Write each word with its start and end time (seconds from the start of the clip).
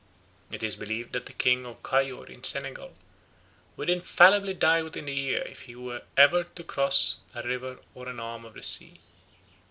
It 0.49 0.63
is 0.63 0.75
believed 0.77 1.13
that 1.13 1.27
the 1.27 1.31
king 1.31 1.63
of 1.67 1.83
Cayor 1.83 2.25
in 2.25 2.43
Senegal 2.43 2.95
would 3.77 3.87
infallibly 3.87 4.55
die 4.55 4.81
within 4.81 5.05
the 5.05 5.13
year 5.13 5.43
if 5.43 5.61
he 5.61 5.75
were 5.75 6.01
to 6.55 6.63
cross 6.63 7.17
a 7.35 7.43
river 7.43 7.77
or 7.93 8.09
an 8.09 8.19
arm 8.19 8.43
of 8.43 8.55
the 8.55 8.63
sea. 8.63 8.99